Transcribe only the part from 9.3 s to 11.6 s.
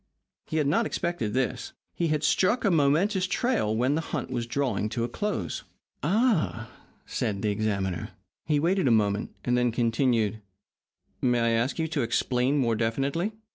and then continued: "May I